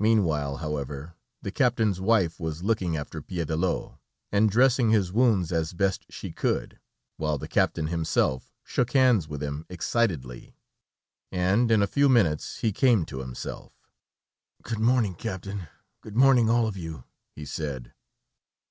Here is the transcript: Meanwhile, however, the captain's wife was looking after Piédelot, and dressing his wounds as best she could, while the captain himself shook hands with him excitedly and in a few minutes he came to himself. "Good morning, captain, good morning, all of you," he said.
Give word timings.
Meanwhile, 0.00 0.56
however, 0.64 1.16
the 1.42 1.50
captain's 1.52 2.00
wife 2.00 2.40
was 2.40 2.62
looking 2.62 2.96
after 2.96 3.20
Piédelot, 3.20 3.98
and 4.32 4.48
dressing 4.50 4.88
his 4.88 5.12
wounds 5.12 5.52
as 5.52 5.74
best 5.74 6.06
she 6.08 6.32
could, 6.32 6.80
while 7.18 7.36
the 7.36 7.46
captain 7.46 7.88
himself 7.88 8.54
shook 8.64 8.92
hands 8.92 9.28
with 9.28 9.42
him 9.42 9.66
excitedly 9.68 10.56
and 11.30 11.70
in 11.70 11.82
a 11.82 11.86
few 11.86 12.08
minutes 12.08 12.60
he 12.60 12.72
came 12.72 13.04
to 13.04 13.20
himself. 13.20 13.74
"Good 14.62 14.80
morning, 14.80 15.14
captain, 15.14 15.68
good 16.00 16.16
morning, 16.16 16.48
all 16.48 16.66
of 16.66 16.78
you," 16.78 17.04
he 17.36 17.44
said. 17.44 17.92